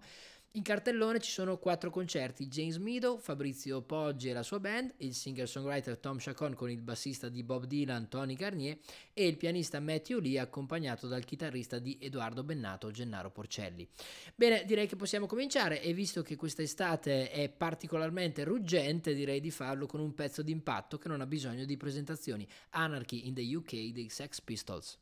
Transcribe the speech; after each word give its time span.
in 0.55 0.63
cartellone 0.63 1.19
ci 1.19 1.31
sono 1.31 1.57
quattro 1.57 1.89
concerti, 1.89 2.47
James 2.47 2.77
Meadow, 2.77 3.17
Fabrizio 3.19 3.81
Poggi 3.81 4.29
e 4.29 4.33
la 4.33 4.43
sua 4.43 4.59
band, 4.59 4.93
il 4.97 5.13
singer-songwriter 5.13 5.97
Tom 5.97 6.17
Chacon 6.17 6.53
con 6.53 6.69
il 6.69 6.81
bassista 6.81 7.27
di 7.27 7.43
Bob 7.43 7.65
Dylan 7.65 8.07
Tony 8.07 8.35
Garnier 8.35 8.77
e 9.13 9.27
il 9.27 9.35
pianista 9.35 9.81
Matthew 9.81 10.19
Lee 10.19 10.39
accompagnato 10.39 11.07
dal 11.07 11.25
chitarrista 11.25 11.77
di 11.77 11.97
Edoardo 11.99 12.43
Bennato 12.43 12.89
Gennaro 12.89 13.31
Porcelli. 13.31 13.87
Bene, 14.33 14.63
direi 14.65 14.87
che 14.87 14.95
possiamo 14.95 15.25
cominciare 15.25 15.81
e 15.81 15.93
visto 15.93 16.21
che 16.21 16.37
quest'estate 16.37 17.31
è 17.31 17.49
particolarmente 17.49 18.45
ruggente 18.45 19.13
direi 19.13 19.41
di 19.41 19.51
farlo 19.51 19.85
con 19.87 19.99
un 19.99 20.13
pezzo 20.13 20.41
d'impatto 20.41 20.97
che 20.97 21.09
non 21.09 21.19
ha 21.19 21.25
bisogno 21.25 21.65
di 21.65 21.75
presentazioni, 21.75 22.47
Anarchy 22.69 23.27
in 23.27 23.33
the 23.33 23.55
UK 23.55 23.91
dei 23.91 24.07
Sex 24.09 24.39
Pistols. 24.39 24.99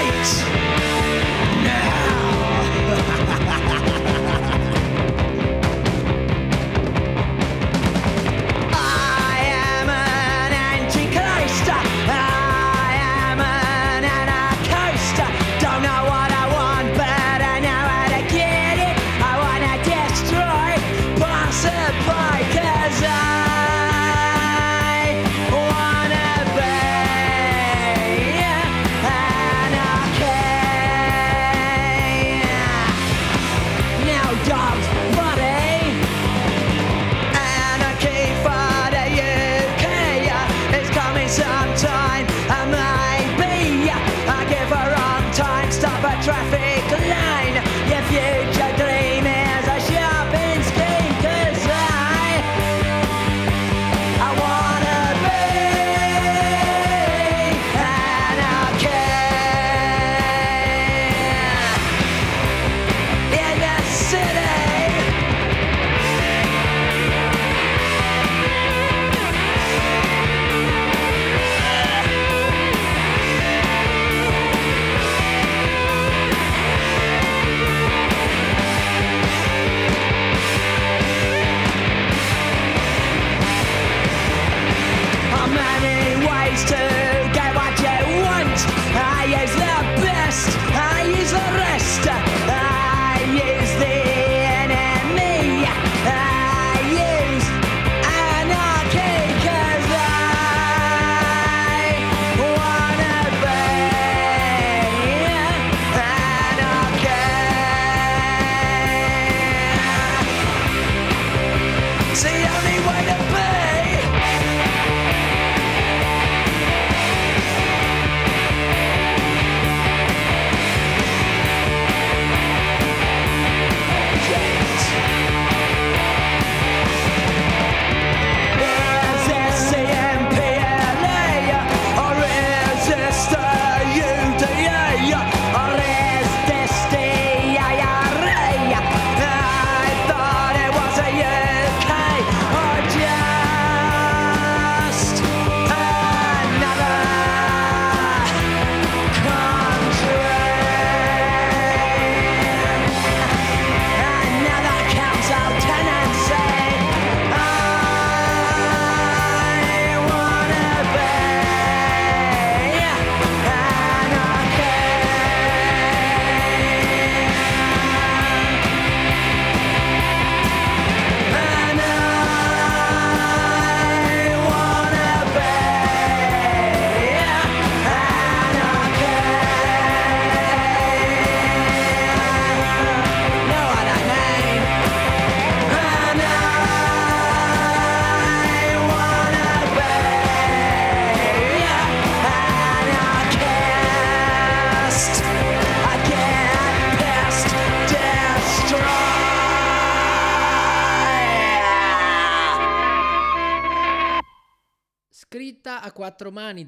I 0.00 0.04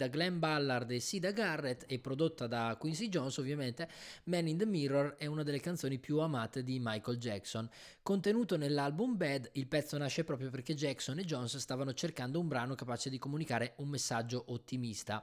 da 0.01 0.09
Glenn 0.09 0.39
Ballard 0.39 0.91
e 0.93 0.99
Sida 0.99 1.31
Garrett 1.31 1.85
e 1.87 1.99
prodotta 1.99 2.47
da 2.47 2.75
Quincy 2.81 3.11
Jones 3.11 3.37
ovviamente, 3.37 3.87
Man 4.25 4.49
in 4.49 4.57
the 4.57 4.65
Mirror 4.65 5.17
è 5.19 5.27
una 5.27 5.43
delle 5.43 5.61
canzoni 5.61 5.99
più 5.99 6.21
amate 6.21 6.63
di 6.63 6.79
Michael 6.81 7.19
Jackson. 7.19 7.69
Contenuto 8.03 8.57
nell'album 8.57 9.19
Bad, 9.19 9.51
il 9.53 9.67
pezzo 9.67 9.99
nasce 9.99 10.25
proprio 10.25 10.49
perché 10.49 10.75
Jackson 10.75 11.19
e 11.19 11.25
Jones 11.27 11.55
stavano 11.59 11.93
cercando 11.93 12.41
un 12.41 12.49
brano 12.49 12.75
capace 12.75 13.11
di 13.11 13.19
comunicare 13.19 13.75
un 13.77 13.89
messaggio 13.89 14.43
ottimista. 14.47 15.23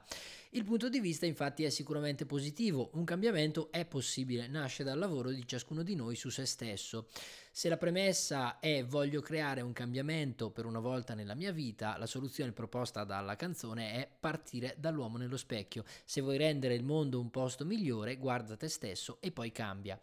Il 0.52 0.64
punto 0.64 0.88
di 0.88 0.98
vista 0.98 1.26
infatti 1.26 1.64
è 1.64 1.68
sicuramente 1.68 2.24
positivo, 2.24 2.88
un 2.94 3.04
cambiamento 3.04 3.70
è 3.70 3.84
possibile, 3.84 4.46
nasce 4.46 4.82
dal 4.82 4.98
lavoro 4.98 5.28
di 5.30 5.46
ciascuno 5.46 5.82
di 5.82 5.94
noi 5.94 6.16
su 6.16 6.30
se 6.30 6.46
stesso. 6.46 7.08
Se 7.52 7.68
la 7.68 7.76
premessa 7.76 8.58
è 8.58 8.82
voglio 8.82 9.20
creare 9.20 9.60
un 9.60 9.74
cambiamento 9.74 10.50
per 10.50 10.64
una 10.64 10.78
volta 10.78 11.12
nella 11.12 11.34
mia 11.34 11.52
vita, 11.52 11.98
la 11.98 12.06
soluzione 12.06 12.52
proposta 12.52 13.04
dalla 13.04 13.36
canzone 13.36 13.92
è 13.92 14.08
partire 14.18 14.74
dall'uomo 14.78 15.18
nello 15.18 15.36
specchio. 15.36 15.84
Se 16.06 16.22
vuoi 16.22 16.38
rendere 16.38 16.74
il 16.74 16.82
mondo 16.82 17.20
un 17.20 17.28
posto 17.28 17.66
migliore, 17.66 18.16
guarda 18.16 18.56
te 18.56 18.68
stesso 18.68 19.18
e 19.20 19.30
poi 19.30 19.52
cambia. 19.52 20.00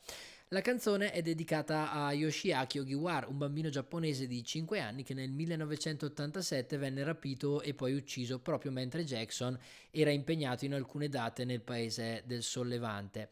La 0.50 0.62
canzone 0.62 1.12
è 1.12 1.24
dedicata 1.24 1.92
a 1.92 2.14
Yoshiaki 2.14 2.78
Ogiwara, 2.78 3.28
un 3.28 3.40
bambino 3.40 3.70
giapponese 3.70 4.28
di 4.28 4.44
5 4.44 4.80
anni 4.80 5.02
che 5.02 5.16
nel 5.16 5.32
1987 5.32 6.78
venne 6.78 7.04
rapito 7.04 7.64
e 7.64 7.74
poi 7.74 7.96
ucciso 7.96 8.38
proprio 8.38 8.72
mentre 8.72 9.04
Jackson 9.04 9.58
era 9.90 10.12
impegnato 10.12 10.64
in 10.64 10.76
alcune 10.76 11.10
date 11.10 11.46
nel 11.46 11.62
paese 11.62 12.22
del 12.28 12.44
Sollevante. 12.44 13.30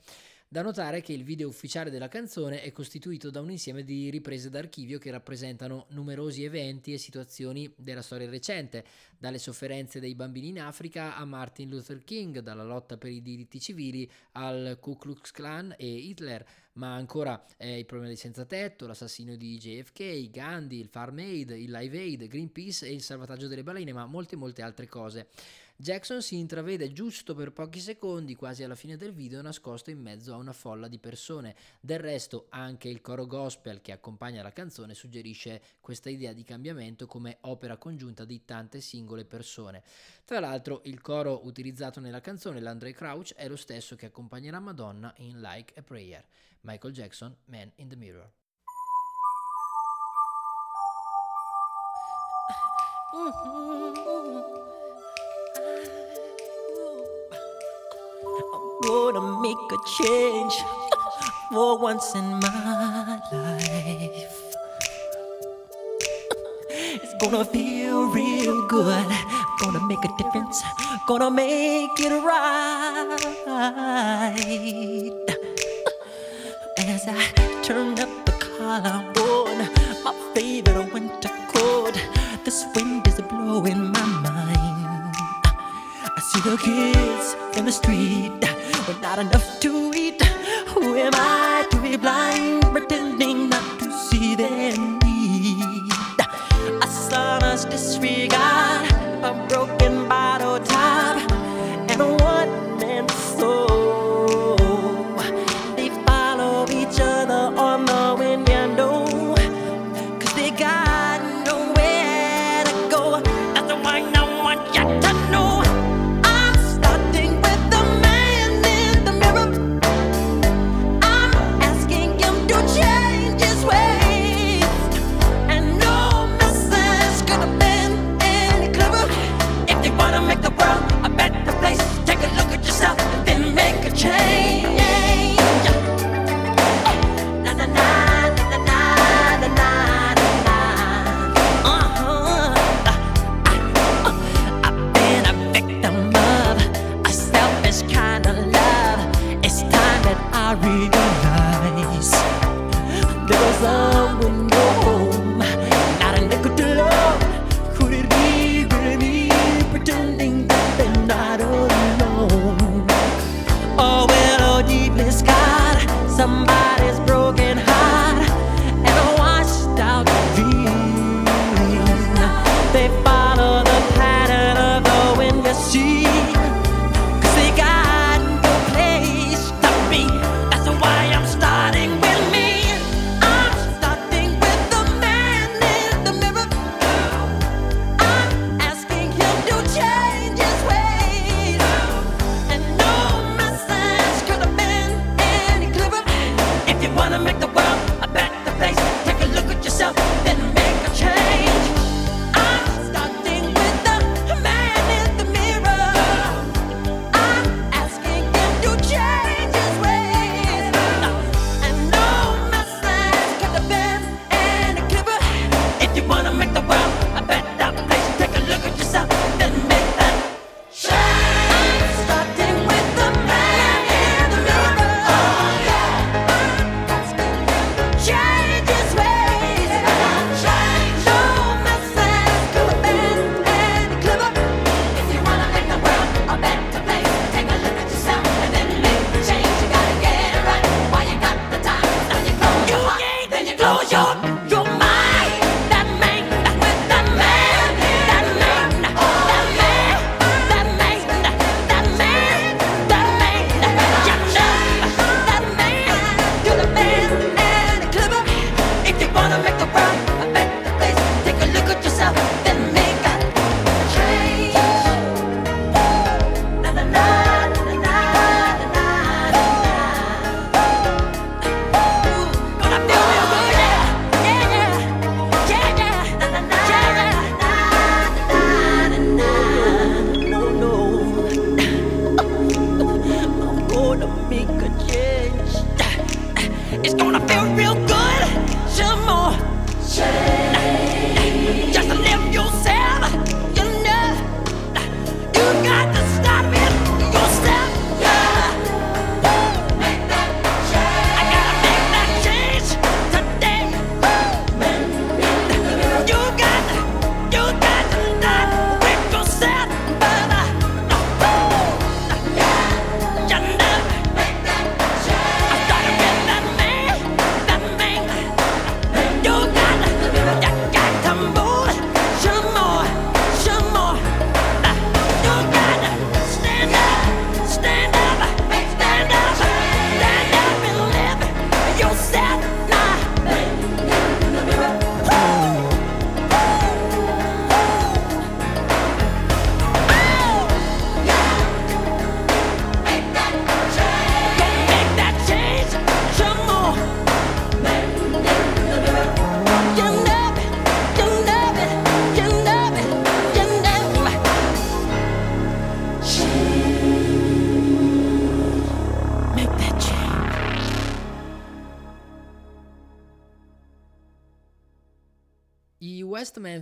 Da 0.54 0.62
notare 0.62 1.02
che 1.02 1.14
il 1.14 1.24
video 1.24 1.48
ufficiale 1.48 1.90
della 1.90 2.08
canzone 2.08 2.62
è 2.62 2.72
costituito 2.72 3.32
da 3.32 3.42
un 3.42 3.50
insieme 3.50 3.84
di 3.84 4.12
riprese 4.12 4.52
d'archivio 4.52 5.00
che 5.00 5.10
rappresentano 5.10 5.88
numerosi 5.90 6.44
eventi 6.44 6.94
e 6.94 7.00
situazioni 7.00 7.74
della 7.76 8.04
storia 8.04 8.30
recente, 8.30 8.86
dalle 9.18 9.40
sofferenze 9.40 10.00
dei 10.00 10.14
bambini 10.14 10.50
in 10.50 10.62
Africa 10.62 11.16
a 11.16 11.26
Martin 11.26 11.70
Luther 11.70 12.04
King, 12.04 12.38
dalla 12.42 12.64
lotta 12.64 12.98
per 12.98 13.10
i 13.10 13.24
diritti 13.24 13.60
civili 13.60 14.08
al 14.34 14.78
Ku 14.80 14.96
Klux 14.96 15.32
Klan 15.32 15.74
e 15.76 15.88
Hitler, 15.88 16.46
ma 16.74 16.94
ancora 16.94 17.44
eh, 17.58 17.80
il 17.80 17.86
problema 17.86 18.12
dei 18.12 18.20
senza 18.22 18.46
tetto, 18.46 18.86
l'assassinio 18.86 19.36
di 19.36 19.58
JFK, 19.58 20.30
Gandhi, 20.30 20.80
il 20.80 20.88
Farm 20.88 21.18
Aid, 21.18 21.50
il 21.50 21.72
Live 21.72 21.98
Aid, 21.98 22.28
Greenpeace 22.28 22.86
e 22.86 22.94
il 22.94 23.02
salvataggio 23.02 23.48
delle 23.48 23.64
balene, 23.64 23.92
ma 23.92 24.06
molte 24.06 24.36
molte 24.36 24.62
altre 24.62 24.88
cose. 24.88 25.30
Jackson 25.84 26.22
si 26.22 26.38
intravede 26.38 26.94
giusto 26.94 27.36
per 27.36 27.52
pochi 27.52 27.82
secondi, 27.82 28.36
quasi 28.36 28.64
alla 28.64 28.74
fine 28.74 28.96
del 28.96 29.12
video, 29.12 29.42
nascosto 29.42 29.90
in 29.90 30.00
mezzo 30.00 30.34
a 30.34 30.38
una 30.38 30.54
folla 30.54 30.88
di 30.88 30.98
persone. 30.98 31.58
Del 31.82 32.00
resto, 32.00 32.46
anche 32.52 32.88
il 32.88 33.02
coro 33.02 33.28
gospel 33.28 33.82
che 33.82 33.92
accompagna 33.92 34.42
la 34.42 34.54
canzone 34.54 34.94
suggerisce 34.94 35.62
questa 35.82 36.10
idea 36.10 36.32
di 36.32 36.46
cambiamento 36.46 37.06
come 37.06 37.40
opera 37.42 37.76
congiunta 37.76 38.24
di 38.24 38.46
tante 38.46 38.80
singole 38.80 39.26
persone. 39.26 39.84
Tra 40.24 40.40
l'altro, 40.40 40.84
il 40.86 41.02
coro 41.02 41.46
utilizzato 41.46 42.00
nella 42.00 42.22
canzone, 42.22 42.62
l'Andre 42.62 42.94
Crouch, 42.94 43.34
è 43.34 43.50
lo 43.50 43.58
stesso 43.58 43.98
che 43.98 44.06
accompagnerà 44.06 44.62
Madonna 44.62 45.14
in 45.18 45.42
Like 45.42 45.74
a 45.78 45.82
Prayer. 45.82 46.26
Michael 46.62 46.94
Jackson, 46.94 47.36
Man 47.48 47.70
in 47.76 47.90
the 47.90 47.98
Mirror. 47.98 48.32
gonna 58.88 59.40
make 59.42 59.72
a 59.72 59.78
change 59.98 60.56
for 61.52 61.78
once 61.78 62.16
in 62.16 62.40
my 62.40 63.22
life. 63.32 64.40
It's 66.96 67.14
gonna 67.22 67.46
feel 67.46 68.08
real 68.10 68.68
good. 68.68 69.08
Gonna 69.62 69.86
make 69.88 70.04
a 70.04 70.10
difference. 70.18 70.62
Gonna 71.08 71.32
make 71.32 72.00
it 72.00 72.14
right. 72.30 73.16
As 76.78 77.08
I 77.08 77.24
turn 77.64 78.00
up 78.00 78.10
the 78.26 78.32
collar 78.32 79.13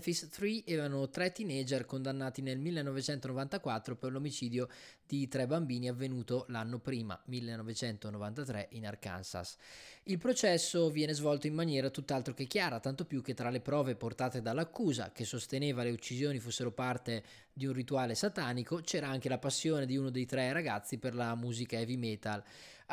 Memphis 0.02 0.30
3 0.30 0.64
erano 0.66 1.10
tre 1.10 1.32
teenager 1.32 1.86
condannati 1.86 2.42
nel 2.42 2.58
1994 2.58 3.96
per 3.96 4.12
l'omicidio 4.12 4.68
di 5.06 5.28
tre 5.28 5.46
bambini 5.46 5.90
avvenuto 5.90 6.46
l'anno 6.48 6.80
prima, 6.80 7.22
1993, 7.26 8.70
in 8.72 8.88
Arkansas. 8.88 9.58
Il 10.06 10.18
processo 10.18 10.90
viene 10.90 11.14
svolto 11.14 11.46
in 11.46 11.54
maniera 11.54 11.92
tutt'altro 11.92 12.34
che 12.34 12.48
chiara, 12.48 12.80
tanto 12.80 13.06
più 13.06 13.22
che 13.22 13.36
tra 13.36 13.52
le 13.52 13.62
prove 13.62 13.94
portate 13.94 14.42
dall'accusa, 14.42 15.12
che 15.12 15.24
sosteneva 15.24 15.84
le 15.84 15.92
uccisioni 15.92 16.40
fossero 16.40 16.72
parte 16.72 17.24
di 17.54 17.68
un 17.68 17.74
rituale 17.74 18.16
satanico, 18.16 18.78
c'era 18.78 19.08
anche 19.08 19.30
la 19.30 19.38
passione 19.38 19.86
di 19.86 19.98
uno 19.98 20.10
dei 20.10 20.26
tre 20.26 20.52
ragazzi 20.52 20.98
per 20.98 21.14
la 21.14 21.36
musica 21.36 21.78
heavy 21.78 21.98
metal. 21.98 22.44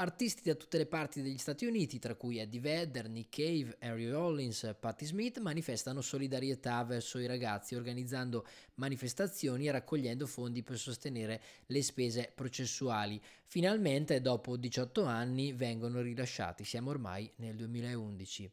Artisti 0.00 0.42
da 0.44 0.54
tutte 0.54 0.78
le 0.78 0.86
parti 0.86 1.22
degli 1.22 1.38
Stati 1.38 1.66
Uniti, 1.66 1.98
tra 1.98 2.14
cui 2.14 2.38
Eddie 2.38 2.60
Vedder, 2.60 3.08
Nick 3.08 3.30
Cave, 3.30 3.76
Harry 3.80 4.08
Rollins, 4.08 4.76
Patti 4.78 5.04
Smith, 5.04 5.40
manifestano 5.40 6.00
solidarietà 6.00 6.84
verso 6.84 7.18
i 7.18 7.26
ragazzi 7.26 7.74
organizzando 7.74 8.46
manifestazioni 8.78 9.66
e 9.66 9.70
raccogliendo 9.70 10.26
fondi 10.26 10.62
per 10.62 10.78
sostenere 10.78 11.40
le 11.66 11.82
spese 11.82 12.32
processuali. 12.34 13.20
Finalmente, 13.46 14.20
dopo 14.20 14.56
18 14.56 15.04
anni, 15.04 15.52
vengono 15.52 16.00
rilasciati. 16.00 16.64
Siamo 16.64 16.90
ormai 16.90 17.30
nel 17.36 17.56
2011. 17.56 18.50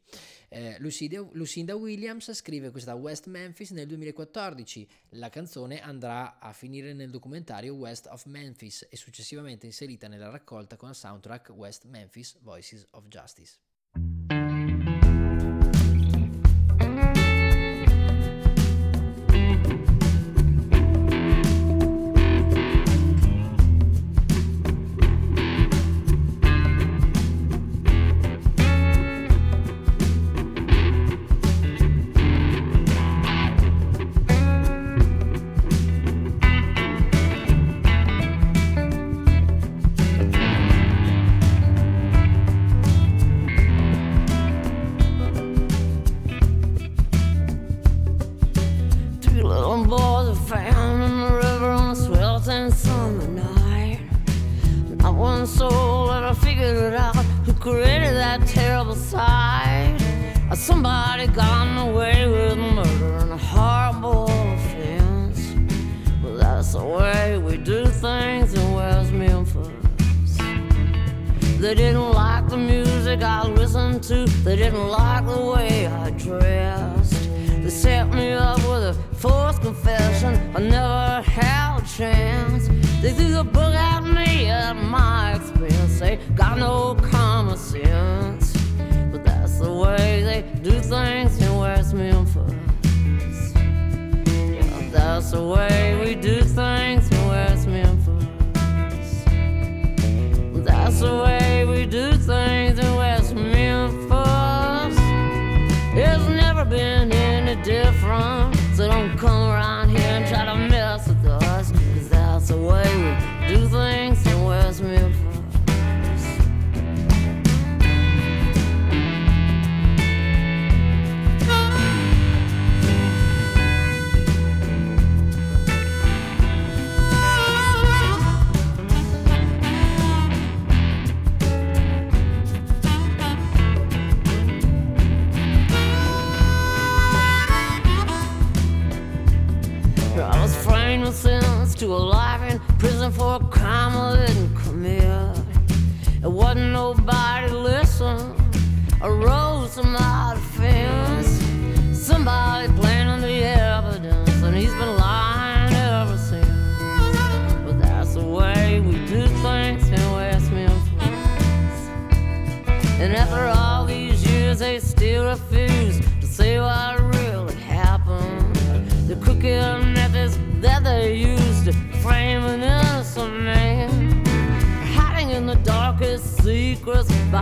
Eh, 0.50 0.78
Lucinda, 0.80 1.76
Williams 1.76 2.32
scrive 2.32 2.72
questa 2.72 2.96
West 2.96 3.28
Memphis 3.28 3.72
nel 3.72 3.88
2014. 3.88 4.88
La 5.10 5.30
canzone 5.30 5.82
andrà 5.82 6.40
a 6.40 6.54
finire 6.54 6.94
nel 6.94 7.10
documentario 7.10 7.74
West 7.74 8.08
of 8.10 8.26
Memphis 8.26 8.88
e 8.90 8.96
successivamente 8.96 9.66
inserita 9.66 10.08
nella 10.08 10.30
raccolta 10.30 10.78
con 10.78 10.90
la 10.90 10.94
soundtrack 10.94 11.50
West 11.50 11.86
Memphis 11.86 12.38
Voices 12.42 12.88
of 12.92 13.08
Justice. 13.08 13.58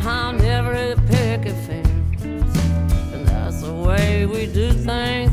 Behind 0.03 0.41
every 0.41 0.95
picket 1.07 1.55
fence. 1.65 2.57
And 3.13 3.25
that's 3.25 3.61
the 3.61 3.71
way 3.71 4.25
we 4.25 4.47
do 4.47 4.73
things 4.73 5.32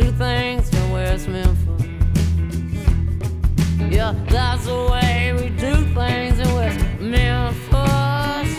do 0.00 0.12
things 0.12 0.72
in 0.72 0.90
West 0.92 1.28
Memphis. 1.28 1.86
Yeah, 3.90 4.14
that's 4.28 4.64
the 4.64 4.88
way 4.92 5.32
we 5.32 5.48
do 5.48 5.74
things 5.92 6.38
in 6.38 6.54
West 6.54 6.78
Memphis. 7.00 8.50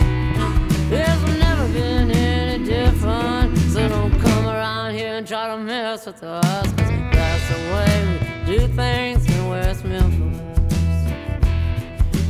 It's 0.92 1.22
never 1.44 1.66
been 1.72 2.10
any 2.10 2.64
different, 2.64 3.56
so 3.72 3.88
don't 3.88 4.20
come 4.20 4.48
around 4.48 4.94
here 4.94 5.14
and 5.14 5.26
try 5.26 5.46
to 5.48 5.56
mess 5.56 6.04
with 6.04 6.22
us. 6.22 6.66
'cause 6.74 6.92
that's 7.16 7.46
the 7.52 7.60
way 7.72 7.92
we 8.10 8.18
do 8.52 8.60
things 8.80 9.26
in 9.34 9.48
West 9.48 9.82
Memphis. 9.84 10.38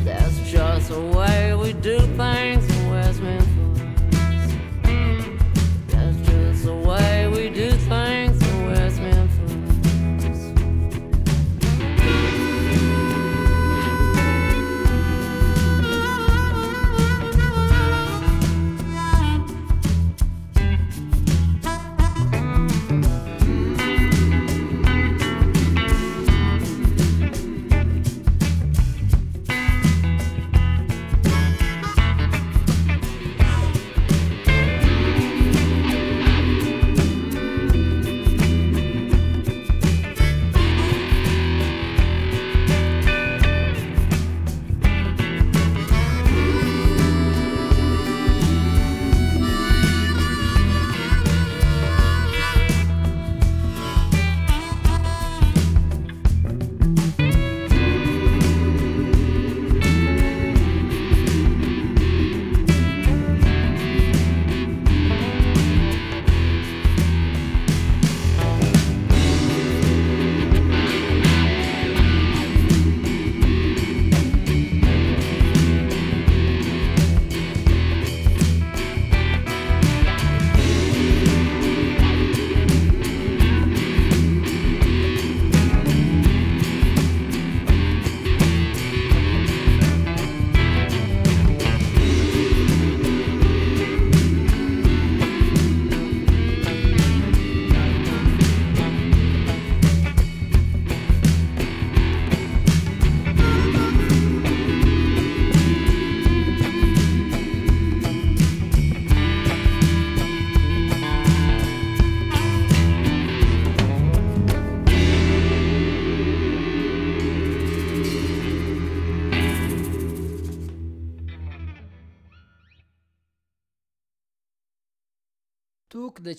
That's 0.04 0.38
just 0.52 0.88
the 0.90 1.00
way 1.18 1.54
we 1.54 1.72
do 1.72 1.98
things 2.16 2.59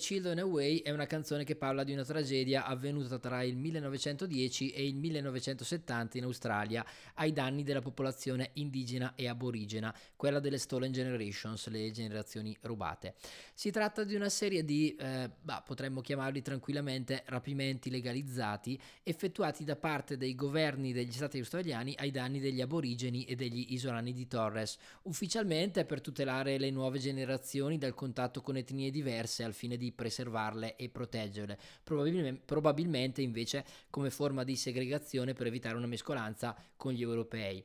Children 0.02 0.40
Away 0.40 0.78
è 0.78 0.90
una 0.90 1.06
canzone 1.06 1.44
che 1.44 1.54
parla 1.54 1.84
di 1.84 1.92
una 1.92 2.04
tragedia 2.04 2.64
avvenuta 2.66 3.20
tra 3.20 3.44
il 3.44 3.56
1910 3.56 4.70
e 4.70 4.84
il 4.84 4.96
1970 4.96 6.18
in 6.18 6.24
Australia 6.24 6.84
ai 7.14 7.32
danni 7.32 7.62
della 7.62 7.80
popolazione 7.80 8.50
indigena 8.54 9.14
e 9.14 9.28
aborigena, 9.28 9.94
quella 10.16 10.40
delle 10.40 10.58
Stolen 10.58 10.90
Generations, 10.90 11.68
le 11.68 11.92
generazioni 11.92 12.56
rubate. 12.62 13.14
Si 13.54 13.70
tratta 13.70 14.02
di 14.02 14.14
una 14.14 14.30
serie 14.30 14.64
di, 14.64 14.96
eh, 14.96 15.30
bah, 15.40 15.62
potremmo 15.64 16.00
chiamarli 16.00 16.40
tranquillamente, 16.40 17.22
rapimenti 17.26 17.90
legalizzati 17.90 18.80
effettuati 19.02 19.62
da 19.64 19.76
parte 19.76 20.16
dei 20.16 20.34
governi 20.34 20.92
degli 20.92 21.12
stati 21.12 21.38
australiani 21.38 21.94
ai 21.98 22.10
danni 22.10 22.40
degli 22.40 22.62
aborigeni 22.62 23.24
e 23.24 23.36
degli 23.36 23.66
isolani 23.68 24.12
di 24.12 24.26
Torres, 24.26 24.78
ufficialmente 25.02 25.84
per 25.84 26.00
tutelare 26.00 26.58
le 26.58 26.70
nuove 26.70 26.98
generazioni 26.98 27.76
dal 27.76 27.94
contatto 27.94 28.40
con 28.40 28.56
etnie 28.56 28.90
diverse 28.90 29.44
al 29.44 29.52
fine 29.52 29.76
di 29.76 29.92
preservarle 29.92 30.76
e 30.76 30.88
proteggerle, 30.88 31.58
probabilmente, 31.84 32.40
probabilmente 32.44 33.20
invece 33.20 33.64
come 33.90 34.10
forma 34.10 34.44
di 34.44 34.56
segregazione 34.56 35.34
per 35.34 35.46
evitare 35.46 35.76
una 35.76 35.86
mescolanza 35.86 36.56
con 36.76 36.92
gli 36.92 37.02
europei. 37.02 37.62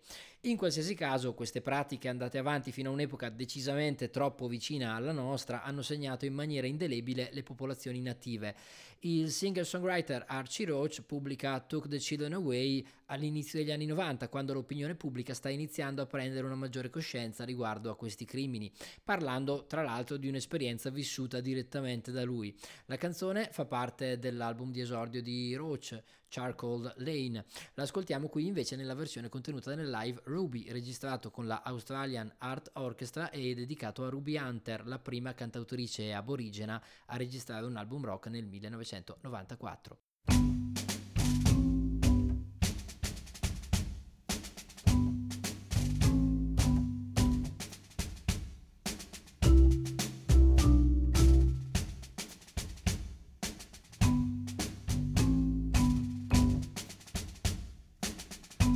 In 0.48 0.56
qualsiasi 0.56 0.96
caso, 0.96 1.34
queste 1.34 1.60
pratiche 1.60 2.08
andate 2.08 2.38
avanti 2.38 2.72
fino 2.72 2.90
a 2.90 2.94
un'epoca 2.94 3.28
decisamente 3.28 4.10
troppo 4.10 4.48
vicina 4.48 4.96
alla 4.96 5.12
nostra 5.12 5.62
hanno 5.62 5.82
segnato 5.82 6.24
in 6.24 6.34
maniera 6.34 6.66
indelebile 6.66 7.32
le 7.34 7.44
popolazioni 7.44 8.00
native. 8.00 8.56
Il 9.02 9.30
singer-songwriter 9.30 10.26
Archie 10.28 10.66
Roach 10.66 11.04
pubblica 11.04 11.60
Took 11.60 11.88
the 11.88 12.00
Children 12.00 12.34
Away 12.34 12.84
all'inizio 13.08 13.60
degli 13.60 13.72
anni 13.72 13.86
90, 13.86 14.28
quando 14.28 14.54
l'opinione 14.54 14.96
pubblica 14.96 15.36
sta 15.36 15.50
iniziando 15.50 16.02
a 16.02 16.08
prendere 16.08 16.48
una 16.48 16.56
maggiore 16.56 16.90
coscienza 16.90 17.46
riguardo 17.46 17.92
a 17.92 17.96
questi 17.96 18.26
crimini, 18.26 18.72
parlando 19.04 19.66
tra 19.68 19.84
l'altro 19.84 20.18
di 20.18 20.28
un'esperienza 20.28 20.90
vissuta 20.90 21.42
direttamente 21.42 22.12
da 22.12 22.24
lui. 22.24 22.56
La 22.86 22.98
canzone 22.98 23.50
fa 23.52 23.66
parte 23.66 24.18
dell'album 24.18 24.72
di 24.72 24.82
esordio 24.82 25.22
di 25.22 25.54
Roach, 25.54 26.02
Charcoal 26.30 26.94
Lane. 26.98 27.46
L'ascoltiamo 27.76 28.28
qui 28.28 28.48
invece 28.48 28.76
nella 28.76 28.94
versione 28.94 29.30
contenuta 29.30 29.74
nel 29.76 29.90
live 29.90 30.22
Ruby, 30.26 30.70
registrato 30.72 31.32
con 31.32 31.48
la 31.48 31.62
Australian 31.64 32.34
Art 32.40 32.72
Orchestra 32.74 33.30
e 33.30 33.54
dedicato 33.54 34.04
a 34.04 34.10
Ruby 34.10 34.38
Hunter, 34.38 34.86
la 34.86 35.00
prima 35.00 35.34
cantautrice 35.34 36.14
aborigena 36.14 36.84
a 37.06 37.18
registrare 37.18 37.66
un 37.66 37.78
album 37.78 38.04
rock 38.04 38.28
nel 38.28 38.46
1994. 38.94 39.98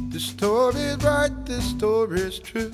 The 0.09 0.19
story's 0.19 0.97
right, 1.03 1.45
the 1.45 1.61
story's 1.61 2.39
true. 2.39 2.71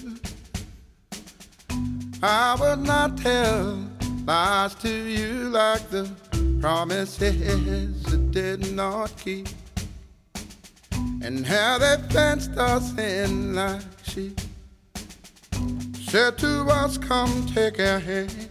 I 2.24 2.56
would 2.60 2.80
not 2.80 3.18
tell 3.18 3.78
lies 4.26 4.74
to 4.76 4.90
you 4.90 5.50
like 5.50 5.90
the 5.90 6.10
promises 6.60 8.04
that 8.04 8.32
did 8.32 8.74
not 8.74 9.16
keep. 9.18 9.48
And 11.22 11.46
how 11.46 11.78
they 11.78 11.98
fenced 12.10 12.52
us 12.58 12.98
in 12.98 13.56
like 13.56 13.82
sheep. 14.04 14.40
Said 16.00 16.38
to 16.40 16.62
us, 16.70 16.98
come 16.98 17.46
take 17.48 17.80
our 17.80 18.00
hand. 18.00 18.50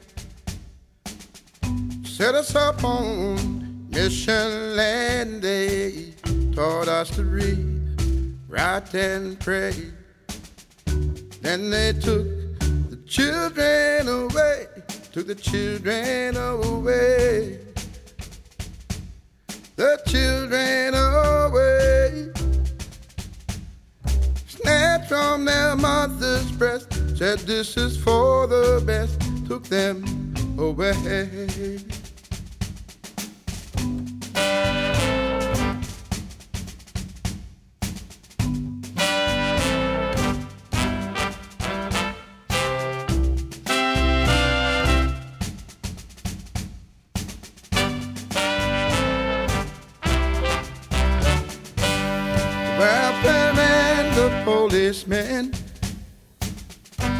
set 2.04 2.34
us 2.34 2.54
up 2.54 2.84
on 2.84 3.88
mission 3.90 4.76
land. 4.76 5.42
They 5.42 6.12
taught 6.54 6.88
us 6.88 7.10
to 7.16 7.24
read, 7.24 8.38
write, 8.48 8.94
and 8.94 9.38
pray. 9.40 9.74
Then 11.40 11.70
they 11.70 11.92
took 11.92 12.26
the 12.90 13.00
children 13.06 14.08
away, 14.08 14.66
took 15.12 15.26
the 15.26 15.34
children 15.34 16.36
away. 16.36 17.65
The 19.76 20.00
children 20.06 20.94
away. 20.94 22.32
Snatched 24.48 25.08
from 25.10 25.44
their 25.44 25.76
mother's 25.76 26.50
breast, 26.52 26.90
said 27.14 27.40
this 27.40 27.76
is 27.76 28.02
for 28.02 28.46
the 28.46 28.82
best, 28.86 29.20
took 29.46 29.64
them 29.64 30.34
away. 30.58 31.78
Policeman 54.44 55.52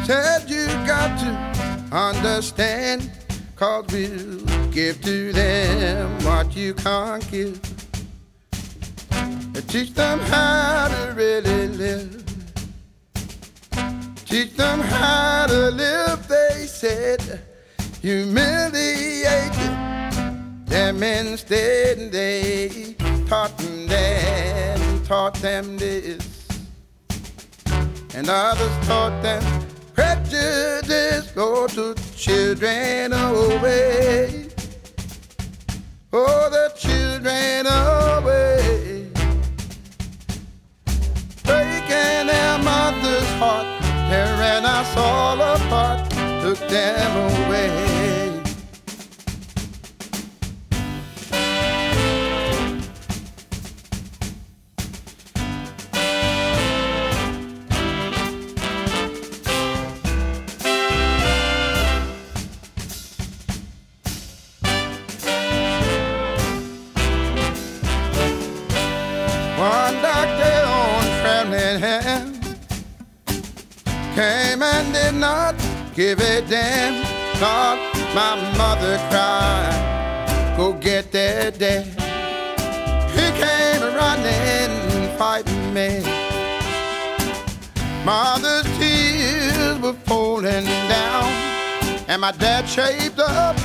said 0.05 0.49
you 0.49 0.65
got 0.85 1.19
to 1.19 1.95
understand 1.95 3.11
cause 3.55 3.85
we'll 3.91 4.39
give 4.71 5.01
to 5.01 5.31
them 5.33 6.23
what 6.23 6.55
you 6.55 6.73
can't 6.73 7.29
give. 7.31 7.59
And 9.11 9.69
teach 9.69 9.93
them 9.93 10.19
how 10.19 10.87
to 10.87 11.13
really 11.15 11.67
live. 11.67 12.23
Teach 14.25 14.55
them 14.55 14.79
how 14.79 15.47
to 15.47 15.71
live 15.71 16.27
they 16.27 16.65
said. 16.67 17.41
Humiliated 18.01 19.73
them 20.65 21.01
instead. 21.01 22.11
They 22.11 22.95
taught 23.27 23.57
them 23.57 23.87
that 23.87 24.77
taught 25.07 25.35
them 25.35 25.77
this 25.77 26.36
and 28.17 28.29
others 28.29 28.75
thought 28.87 29.21
that 29.21 29.43
prejudice 29.93 31.29
go 31.35 31.67
to 31.67 31.93
children 32.15 33.13
away. 33.13 34.49
Oh 36.11 36.49
the 36.49 36.73
children 36.75 37.67
away. 37.67 39.11
Breaking 41.43 42.25
their 42.33 42.57
mother's 42.57 43.29
heart 43.37 43.67
tearing 44.09 44.65
us 44.65 44.97
all 44.97 45.39
apart 45.39 46.09
took 46.41 46.57
them 46.69 47.11
away 47.45 47.86
give 75.97 76.19
a 76.19 76.41
damn. 76.41 77.03
Thought 77.37 77.79
my 78.13 78.35
mother 78.55 78.97
cried, 79.09 80.53
go 80.55 80.73
get 80.73 81.11
that 81.11 81.57
dad. 81.57 81.85
He 83.17 83.25
came 83.41 83.81
running, 84.01 85.17
fighting 85.17 85.73
me. 85.73 86.03
Mother's 88.05 88.69
tears 88.77 89.79
were 89.79 89.97
falling 90.05 90.65
down, 90.87 91.25
and 92.07 92.21
my 92.21 92.31
dad 92.31 92.69
shaved 92.69 93.19
up, 93.19 93.57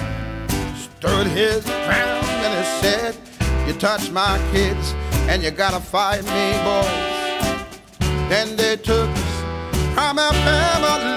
stood 0.74 1.26
his 1.26 1.62
ground, 1.84 2.26
and 2.44 2.52
he 2.58 2.64
said, 2.80 3.14
You 3.66 3.74
touch 3.74 4.10
my 4.10 4.38
kids, 4.52 4.94
and 5.28 5.42
you 5.42 5.50
gotta 5.50 5.80
fight 5.80 6.24
me, 6.24 6.46
boys. 6.64 7.12
Then 8.30 8.56
they 8.56 8.76
took 8.76 9.10
us 9.10 9.32
from 9.94 10.18
our 10.18 10.32
family, 10.32 11.11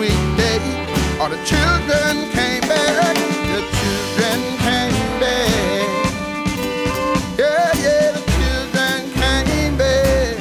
sweet 0.00 0.36
day, 0.38 0.58
all 1.20 1.28
the 1.28 1.36
children 1.44 2.30
came 2.32 2.62
back. 2.62 3.14
The 3.52 3.60
children 3.80 4.40
came 4.64 5.20
back. 5.20 5.88
Yeah, 7.36 7.70
yeah, 7.84 8.06
the 8.16 8.22
children 8.38 8.98
came 9.20 9.76
back. 9.76 10.38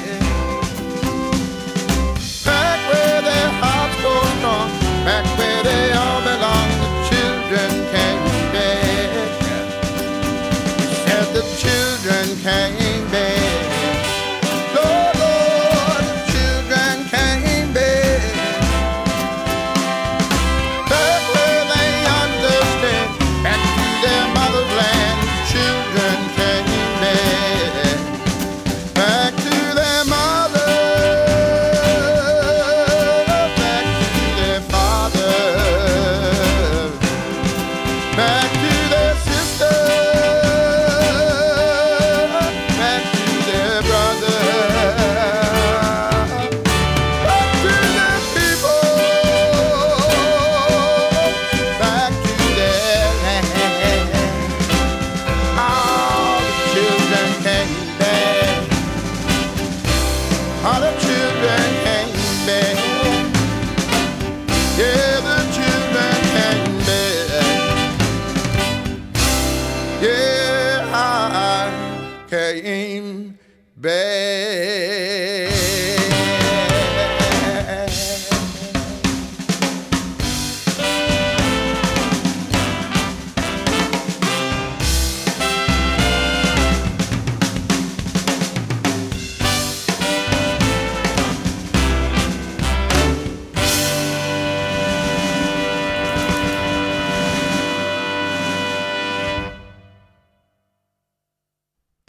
Back 2.46 2.80
where 2.90 3.22
their 3.22 3.50
hearts 3.62 3.98
go 4.02 4.14
strong, 4.38 4.70
back 5.04 5.26
where 5.38 5.64
they 5.64 5.92
all 5.92 6.22
belong. 6.22 6.70
The 6.84 6.92
children 7.10 7.72
came 7.94 8.24
back. 8.56 9.12
Said 11.04 11.28
the 11.36 11.44
children 11.64 12.26
came 12.46 12.79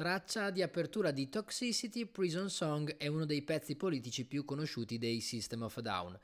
Traccia 0.00 0.48
di 0.48 0.62
apertura 0.62 1.10
di 1.10 1.28
Toxicity, 1.28 2.06
Prison 2.06 2.48
Song 2.48 2.96
è 2.96 3.06
uno 3.06 3.26
dei 3.26 3.42
pezzi 3.42 3.76
politici 3.76 4.24
più 4.24 4.46
conosciuti 4.46 4.96
dei 4.96 5.20
System 5.20 5.60
of 5.60 5.78
Down. 5.80 6.18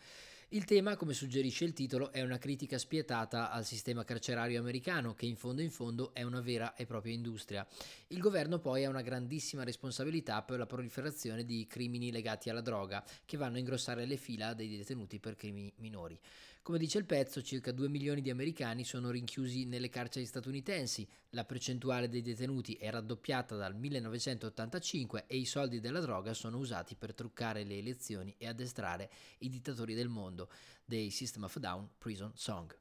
Il 0.48 0.64
tema, 0.64 0.96
come 0.96 1.12
suggerisce 1.12 1.66
il 1.66 1.74
titolo, 1.74 2.10
è 2.10 2.22
una 2.22 2.38
critica 2.38 2.78
spietata 2.78 3.50
al 3.50 3.66
sistema 3.66 4.02
carcerario 4.02 4.58
americano, 4.58 5.12
che 5.12 5.26
in 5.26 5.36
fondo 5.36 5.60
in 5.60 5.70
fondo 5.70 6.14
è 6.14 6.22
una 6.22 6.40
vera 6.40 6.74
e 6.74 6.86
propria 6.86 7.12
industria. 7.12 7.66
Il 8.06 8.18
governo 8.20 8.60
poi 8.60 8.86
ha 8.86 8.88
una 8.88 9.02
grandissima 9.02 9.62
responsabilità 9.62 10.40
per 10.40 10.58
la 10.58 10.64
proliferazione 10.64 11.44
di 11.44 11.66
crimini 11.66 12.10
legati 12.10 12.48
alla 12.48 12.62
droga, 12.62 13.04
che 13.26 13.36
vanno 13.36 13.56
a 13.56 13.58
ingrossare 13.58 14.06
le 14.06 14.16
fila 14.16 14.54
dei 14.54 14.74
detenuti 14.74 15.18
per 15.18 15.36
crimini 15.36 15.70
minori. 15.76 16.18
Come 16.66 16.78
dice 16.78 16.98
il 16.98 17.04
pezzo, 17.04 17.42
circa 17.42 17.70
2 17.70 17.88
milioni 17.88 18.20
di 18.20 18.28
americani 18.28 18.82
sono 18.82 19.10
rinchiusi 19.12 19.66
nelle 19.66 19.88
carceri 19.88 20.26
statunitensi, 20.26 21.06
la 21.30 21.44
percentuale 21.44 22.08
dei 22.08 22.22
detenuti 22.22 22.74
è 22.74 22.90
raddoppiata 22.90 23.54
dal 23.54 23.76
1985 23.76 25.26
e 25.28 25.36
i 25.36 25.44
soldi 25.44 25.78
della 25.78 26.00
droga 26.00 26.34
sono 26.34 26.58
usati 26.58 26.96
per 26.96 27.14
truccare 27.14 27.62
le 27.62 27.78
elezioni 27.78 28.34
e 28.36 28.48
addestrare 28.48 29.08
i 29.38 29.48
dittatori 29.48 29.94
del 29.94 30.08
mondo 30.08 30.50
dei 30.84 31.10
System 31.10 31.44
of 31.44 31.56
Down 31.58 31.88
Prison 31.98 32.32
Song. 32.34 32.76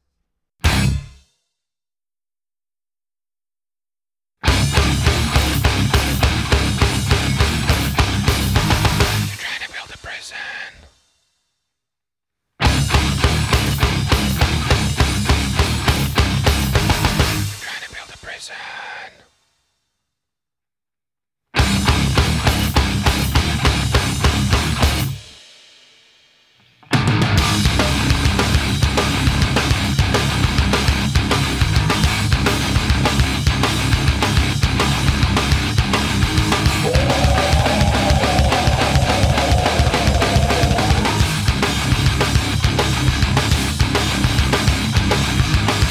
Poison. 18.36 18.56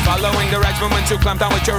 Following 0.04 0.50
direction 0.50 0.90
when 0.90 1.04
climb 1.18 1.38
down 1.38 1.54
with 1.54 1.66
your 1.66 1.78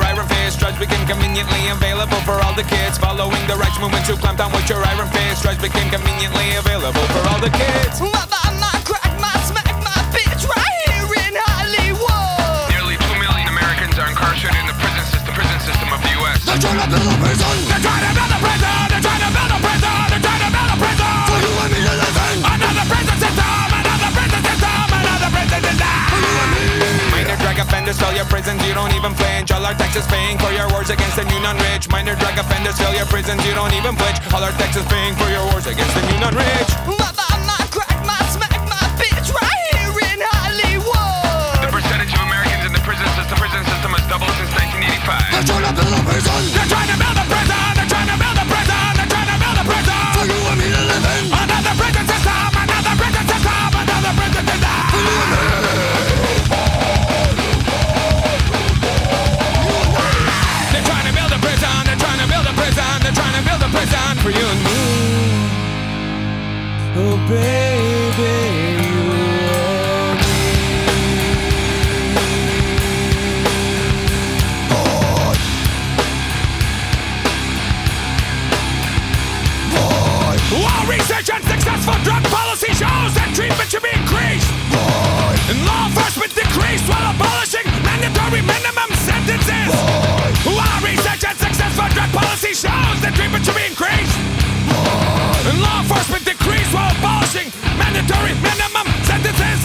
Drugs 0.76 0.92
became 0.92 1.08
conveniently 1.08 1.72
available 1.72 2.20
for 2.28 2.36
all 2.44 2.54
the 2.54 2.68
kids. 2.68 2.98
Following 2.98 3.40
the 3.48 3.56
rights 3.56 3.80
movement 3.80 4.04
to 4.12 4.20
clamp 4.20 4.40
down 4.40 4.52
with 4.52 4.68
your 4.68 4.84
iron 4.84 5.08
fist. 5.08 5.44
Drugs 5.44 5.64
became 5.64 5.88
conveniently 5.88 6.52
available 6.60 7.08
for 7.16 7.24
all 7.32 7.40
the 7.40 7.48
kids. 7.48 8.04
My, 8.04 8.12
my, 8.28 8.44
my, 8.60 8.76
crack, 8.84 9.08
my, 9.16 9.32
smack, 9.48 9.72
my 9.80 9.96
bitch 10.12 10.44
right 10.44 10.76
here 10.92 11.08
in 11.16 11.32
Hollywood. 11.32 12.76
Nearly 12.76 13.00
2 13.00 13.08
million 13.24 13.48
Americans 13.56 13.96
are 13.96 14.12
incarcerated 14.12 14.60
in 14.60 14.68
the 14.68 14.76
prison 14.76 15.06
system, 15.16 15.32
prison 15.32 15.60
system 15.64 15.88
of 15.96 16.00
the 16.04 16.12
U.S. 16.20 16.44
They're 16.44 16.60
All 29.52 29.64
our 29.64 29.74
taxes 29.74 30.06
paying 30.08 30.38
for 30.38 30.52
your 30.52 30.70
wars 30.70 30.90
against 30.90 31.16
the 31.16 31.24
new 31.26 31.40
non-rich. 31.42 31.90
Minor 31.90 32.16
drug 32.16 32.38
offenders 32.38 32.78
fill 32.78 32.94
your 32.94 33.06
prisons, 33.06 33.42
you 33.46 33.54
don't 33.54 33.74
even 33.74 33.96
flinch. 33.96 34.18
All 34.34 34.44
our 34.44 34.54
taxes 34.58 34.86
paying 34.90 35.14
for 35.16 35.30
your 35.30 35.46
wars 35.54 35.68
against 35.68 35.94
the 35.94 36.02
new 36.06 36.20
non-rich. 36.20 36.70
My, 36.86 37.10
my, 37.14 37.30
my, 37.50 37.62
crack, 37.70 37.94
my, 38.06 38.18
smack, 38.34 38.58
my 38.66 38.82
bitch 38.98 39.30
right 39.34 39.62
here 39.74 39.94
in 40.14 40.20
Hollywood. 40.22 41.62
The 41.62 41.72
percentage 41.72 42.14
of 42.14 42.22
Americans 42.26 42.64
in 42.66 42.74
the 42.74 42.84
prison 42.86 43.08
system, 43.18 43.38
prison 43.38 43.64
system 43.66 43.92
has 43.94 44.06
doubled 44.10 44.34
since 44.38 44.54
1985. 44.54 45.34
They're 45.34 45.48
trying 45.50 45.66
to 45.66 45.74
build 45.78 45.94
a 45.94 46.02
prison. 46.06 46.34
They're 46.54 46.70
trying 46.70 46.90
to 46.94 46.98
build 46.98 47.15
research 80.88 81.30
and 81.34 81.44
successful 81.46 81.98
drug 82.04 82.24
policy 82.26 82.68
shows 82.68 83.14
that 83.18 83.34
treatment 83.34 83.70
should 83.72 83.82
be 83.82 83.90
increased, 83.90 84.50
and 85.50 85.58
law 85.66 85.88
enforcement 85.90 86.30
decreased 86.36 86.86
while 86.86 87.10
abolishing 87.10 87.66
mandatory 87.82 88.46
minimum 88.46 88.90
sentences. 89.02 89.74
While 90.46 90.82
research 90.86 91.26
and 91.26 91.38
successful 91.42 91.90
drug 91.90 92.12
policy 92.14 92.54
shows 92.54 93.02
that 93.02 93.14
treatment 93.18 93.46
should 93.46 93.58
be 93.58 93.66
increased, 93.66 94.14
and 94.70 95.62
law 95.62 95.82
enforcement 95.82 96.26
decreased 96.26 96.74
while 96.74 96.92
abolishing 96.98 97.52
mandatory 97.78 98.34
minimum 98.42 98.88
sentences. 99.04 99.62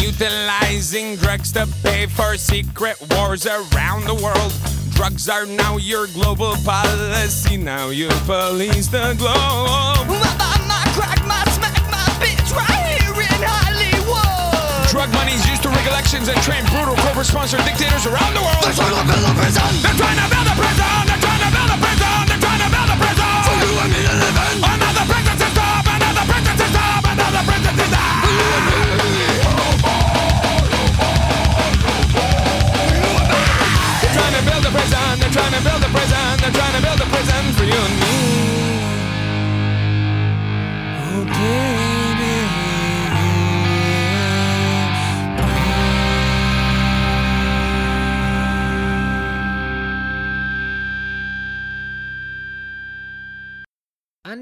Utilizing 0.00 1.16
drugs 1.16 1.52
to 1.52 1.66
pay 1.82 2.06
for 2.06 2.36
secret 2.36 2.96
wars 3.10 3.46
around 3.46 4.04
the 4.04 4.14
world. 4.14 4.52
Drugs 4.94 5.28
are 5.28 5.46
now 5.46 5.76
your 5.76 6.06
global 6.08 6.54
policy. 6.64 7.56
Now 7.56 7.88
you 7.88 8.08
police 8.26 8.86
the 8.86 9.14
globe. 9.18 10.06
My, 10.06 10.22
my, 10.38 10.54
my, 10.70 10.84
crack, 10.94 11.18
my, 11.26 11.42
smack, 11.50 11.74
my 11.90 12.06
bitch 12.22 12.54
right 12.54 13.02
here 13.02 13.10
in 13.10 13.42
Hollywood. 13.42 14.88
Drug 14.90 15.10
money 15.12 15.32
is 15.32 15.46
used 15.48 15.62
to 15.64 15.68
rig 15.68 15.86
elections 15.86 16.28
and 16.28 16.38
train 16.42 16.64
brutal 16.70 16.94
corporate-sponsored 17.02 17.64
dictators 17.64 18.06
around 18.06 18.34
the 18.34 18.42
world. 18.42 18.62
They're 18.62 18.72
trying 18.72 18.94
to 18.94 19.02
build 19.02 19.26
a 19.26 19.34
prison. 19.34 19.66
They're 19.82 19.98
trying 19.98 20.18
to 20.22 20.26
build 20.30 20.46
a 20.46 20.54
prison. 20.54 20.78
They're 20.78 20.78
trying 20.78 21.00
to 21.02 21.16
build 21.18 21.18
a 21.18 21.22
prison. 21.26 21.33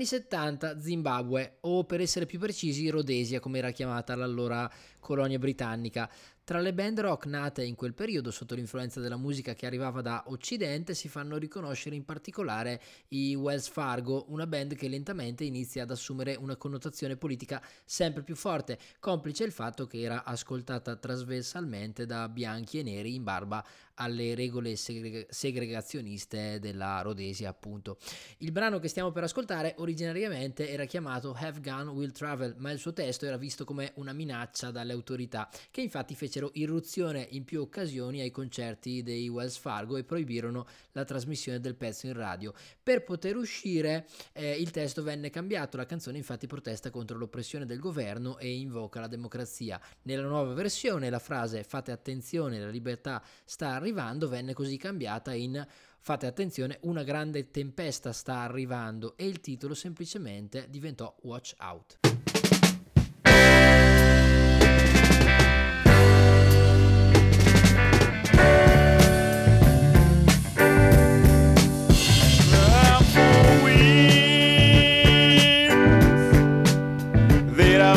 Anni 0.03 0.07
70, 0.07 0.81
Zimbabwe, 0.81 1.59
o 1.61 1.85
per 1.85 2.01
essere 2.01 2.27
più 2.27 2.41
precisi 2.41 2.89
Rhodesia, 2.89 3.39
come 3.39 3.59
era 3.59 3.71
chiamata 3.71 4.17
l'allora 4.17 4.69
colonia 5.03 5.39
britannica. 5.39 6.09
Tra 6.45 6.59
le 6.59 6.75
band 6.75 7.01
rock 7.01 7.27
nate 7.27 7.65
in 7.65 7.77
quel 7.77 7.95
periodo 7.95 8.33
sotto 8.33 8.57
l'influenza 8.57 8.99
della 8.99 9.17
musica 9.17 9.55
che 9.55 9.67
arrivava 9.67 10.01
da 10.01 10.25
Occidente 10.27 10.93
si 10.93 11.09
fanno 11.09 11.37
riconoscere 11.37 11.95
in 11.95 12.05
particolare 12.05 12.81
i 13.09 13.35
Wells 13.37 13.69
Fargo, 13.69 14.25
una 14.29 14.47
band 14.47 14.75
che 14.75 14.89
lentamente 14.89 15.45
inizia 15.45 15.85
ad 15.85 15.93
assumere 15.93 16.35
una 16.35 16.57
connotazione 16.57 17.17
politica 17.17 17.63
sempre 17.85 18.25
più 18.25 18.35
forte, 18.35 18.79
complice 18.99 19.45
il 19.45 19.53
fatto 19.53 19.87
che 19.87 20.01
era 20.01 20.25
ascoltata 20.25 20.97
trasversalmente 20.97 22.07
da 22.07 22.29
bianchi 22.29 22.81
e 22.81 22.83
neri 22.83 23.15
in 23.15 23.23
barba 23.23 23.65
alle 23.95 24.35
regole 24.35 24.75
segre- 24.77 25.27
segregazioniste 25.31 26.59
della 26.59 27.03
Rhodesia, 27.03 27.51
appunto. 27.51 27.99
Il 28.39 28.51
brano 28.51 28.79
che 28.79 28.89
stiamo 28.89 29.13
per 29.13 29.25
ascoltare 29.25 29.75
originariamente 29.79 30.69
era 30.71 30.87
chiamato 30.87 31.37
Have 31.39 31.61
Gun 31.61 31.89
Will 31.89 32.11
Travel, 32.11 32.55
ma 32.59 32.71
il 32.71 32.79
suo 32.79 32.93
testo 32.93 33.27
era 33.27 33.37
visto 33.37 33.65
come 33.65 33.93
una 33.97 34.13
minaccia 34.13 34.71
dalle 34.71 34.92
autorità, 34.93 35.51
che 35.71 35.81
infatti 35.81 36.15
fecero 36.15 36.51
irruzione 36.55 37.27
in 37.31 37.45
più 37.45 37.61
occasioni 37.61 38.21
ai 38.21 38.31
concerti 38.31 39.03
dei 39.03 39.29
Wells 39.29 39.57
Fargo 39.57 39.97
e 39.97 40.05
proibirono 40.05 40.67
la 40.93 41.05
trasmissione 41.05 41.61
del 41.61 41.75
pezzo 41.75 42.07
in 42.07 42.15
radio. 42.15 42.53
Per 42.83 43.03
poter 43.05 43.37
uscire 43.37 44.07
eh, 44.33 44.53
il 44.53 44.71
testo 44.71 45.03
venne 45.03 45.31
cambiato, 45.31 45.77
la 45.77 45.87
canzone 45.87 46.19
infatti 46.19 46.47
protesta 46.47 46.91
contro 46.91 47.19
l'oppressione 47.19 47.67
del 47.67 47.79
governo 47.79 48.39
e 48.39 48.53
invoca 48.53 49.01
la 49.01 49.09
democrazia. 49.09 49.81
Nella 50.03 50.27
nuova 50.27 50.55
versione 50.55 51.11
la 51.11 51.19
frase 51.19 51.65
fate 51.65 51.91
attenzione, 51.91 52.61
la 52.61 52.69
libertà 52.69 53.23
sta 53.45 53.75
arrivando 53.75 54.29
venne 54.29 54.55
così 54.55 54.77
cambiata 54.77 55.33
in 55.33 55.67
fate 56.01 56.27
attenzione, 56.27 56.79
una 56.83 57.05
grande 57.05 57.51
tempesta 57.51 58.13
sta 58.13 58.41
arrivando 58.41 59.15
e 59.17 59.27
il 59.27 59.41
titolo 59.41 59.75
semplicemente 59.75 60.67
diventò 60.69 61.15
Watch 61.23 61.55
Out. 61.59 62.22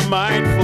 Might 0.08 0.55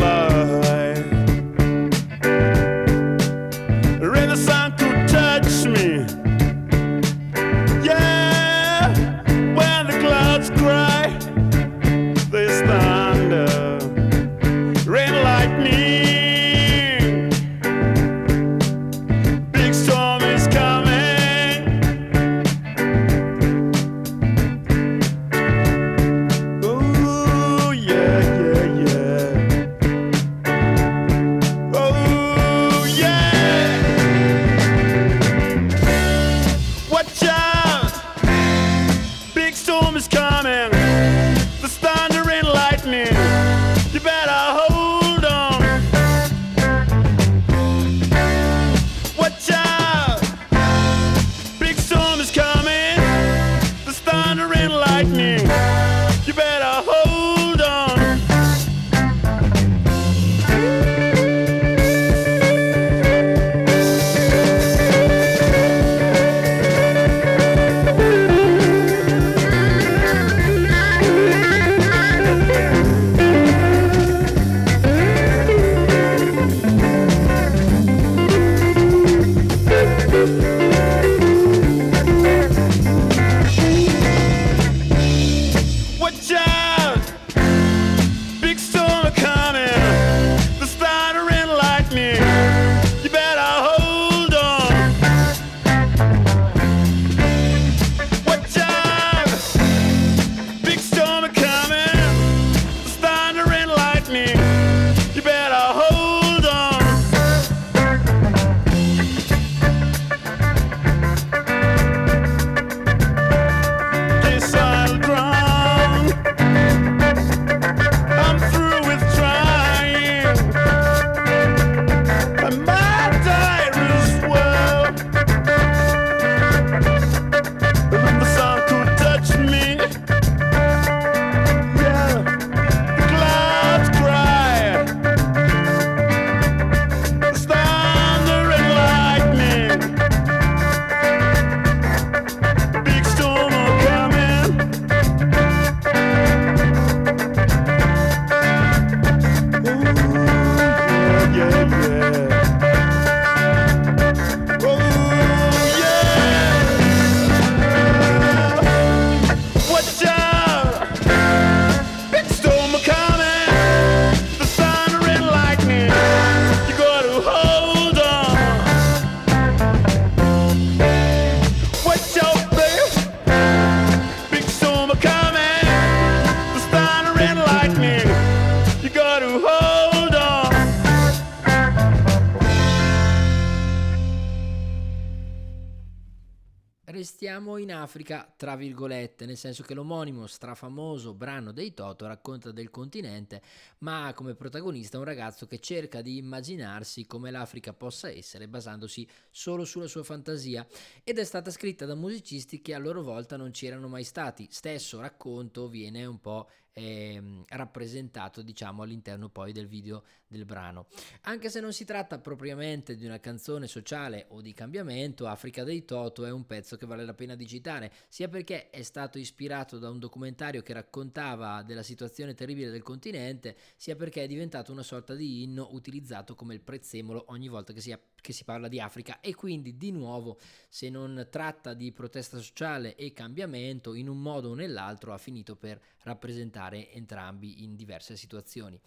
tra 188.42 188.56
virgolette, 188.56 189.24
nel 189.24 189.36
senso 189.36 189.62
che 189.62 189.72
l'omonimo 189.72 190.26
strafamoso 190.26 191.14
brano 191.14 191.52
dei 191.52 191.74
Toto 191.74 192.08
racconta 192.08 192.50
del 192.50 192.70
continente, 192.70 193.40
ma 193.78 194.06
ha 194.06 194.14
come 194.14 194.34
protagonista 194.34 194.98
un 194.98 195.04
ragazzo 195.04 195.46
che 195.46 195.60
cerca 195.60 196.02
di 196.02 196.16
immaginarsi 196.16 197.06
come 197.06 197.30
l'Africa 197.30 197.72
possa 197.72 198.10
essere 198.10 198.48
basandosi 198.48 199.06
solo 199.30 199.64
sulla 199.64 199.86
sua 199.86 200.02
fantasia 200.02 200.66
ed 201.04 201.20
è 201.20 201.24
stata 201.24 201.52
scritta 201.52 201.86
da 201.86 201.94
musicisti 201.94 202.60
che 202.60 202.74
a 202.74 202.78
loro 202.78 203.04
volta 203.04 203.36
non 203.36 203.52
c'erano 203.52 203.86
mai 203.86 204.02
stati. 204.02 204.48
Stesso 204.50 204.98
racconto 204.98 205.68
viene 205.68 206.04
un 206.04 206.20
po' 206.20 206.48
ehm, 206.72 207.44
rappresentato 207.46 208.42
diciamo 208.42 208.82
all'interno 208.82 209.28
poi 209.28 209.52
del 209.52 209.68
video 209.68 210.02
del 210.32 210.44
brano. 210.46 210.86
Anche 211.22 211.50
se 211.50 211.60
non 211.60 211.72
si 211.72 211.84
tratta 211.84 212.18
propriamente 212.18 212.96
di 212.96 213.04
una 213.04 213.20
canzone 213.20 213.68
sociale 213.68 214.24
o 214.30 214.40
di 214.40 214.52
cambiamento, 214.54 215.28
Africa 215.28 215.62
dei 215.62 215.84
Toto 215.84 216.24
è 216.24 216.32
un 216.32 216.46
pezzo 216.46 216.76
che 216.76 216.86
vale 216.86 217.04
la 217.04 217.14
pena 217.14 217.36
di 217.36 217.46
citare, 217.46 217.92
sia 218.08 218.28
perché 218.28 218.70
è 218.70 218.82
stato 218.82 219.18
ispirato 219.18 219.78
da 219.78 219.90
un 219.90 220.00
documentario 220.00 220.62
che 220.62 220.72
raccontava 220.72 221.62
della 221.62 221.82
situazione 221.82 222.34
terribile 222.34 222.70
del 222.70 222.82
continente, 222.82 223.54
sia 223.76 223.94
perché 223.94 224.24
è 224.24 224.26
diventato 224.26 224.72
una 224.72 224.82
sorta 224.82 225.14
di 225.14 225.42
inno 225.42 225.68
utilizzato 225.72 226.34
come 226.34 226.54
il 226.54 226.60
prezzemolo 226.60 227.26
ogni 227.28 227.48
volta 227.48 227.72
che 227.72 227.80
si, 227.80 227.96
che 228.20 228.32
si 228.32 228.44
parla 228.44 228.68
di 228.68 228.80
Africa 228.80 229.20
e 229.20 229.34
quindi 229.34 229.76
di 229.76 229.92
nuovo 229.92 230.38
se 230.68 230.88
non 230.88 231.26
tratta 231.30 231.74
di 231.74 231.92
protesta 231.92 232.38
sociale 232.38 232.94
e 232.94 233.12
cambiamento 233.12 233.92
in 233.94 234.08
un 234.08 234.20
modo 234.20 234.48
o 234.50 234.54
nell'altro 234.54 235.12
ha 235.12 235.18
finito 235.18 235.56
per 235.56 235.78
rappresentare 236.04 236.90
entrambi 236.92 237.62
in 237.62 237.76
diverse 237.76 238.16
situazioni. 238.16 238.80